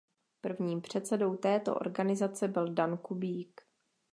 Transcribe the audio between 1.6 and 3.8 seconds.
organizace byl Dan Kubík.